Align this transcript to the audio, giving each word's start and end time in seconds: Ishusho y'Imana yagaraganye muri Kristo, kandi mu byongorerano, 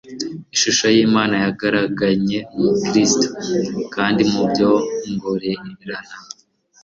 Ishusho 0.55 0.85
y'Imana 0.95 1.35
yagaraganye 1.43 2.39
muri 2.59 2.77
Kristo, 2.87 3.27
kandi 3.95 4.21
mu 4.31 4.41
byongorerano, 4.51 6.15